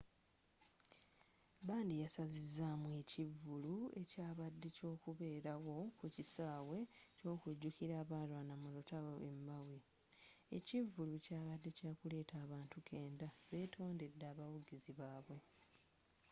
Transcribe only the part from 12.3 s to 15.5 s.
abantu kkenda betondedde abawagizi babwe